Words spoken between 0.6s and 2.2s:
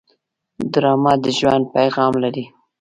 ډرامه د ژوند پیغام